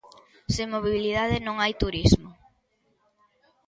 [0.53, 2.29] Sen mobilidade non hai turismo.